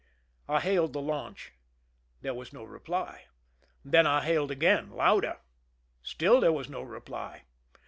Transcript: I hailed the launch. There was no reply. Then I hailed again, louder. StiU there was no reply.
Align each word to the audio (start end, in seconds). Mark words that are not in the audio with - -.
I 0.47 0.61
hailed 0.61 0.93
the 0.93 0.99
launch. 0.99 1.51
There 2.21 2.33
was 2.33 2.51
no 2.51 2.63
reply. 2.63 3.25
Then 3.85 4.07
I 4.07 4.23
hailed 4.25 4.49
again, 4.49 4.89
louder. 4.89 5.37
StiU 6.03 6.41
there 6.41 6.51
was 6.51 6.67
no 6.67 6.81
reply. 6.81 7.43